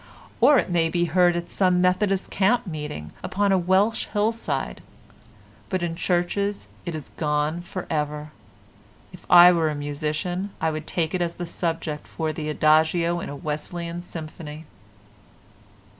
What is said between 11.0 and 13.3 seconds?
it as the subject for the adagio in